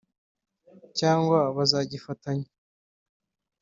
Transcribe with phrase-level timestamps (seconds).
[0.99, 2.49] cyangwa bazagifatanya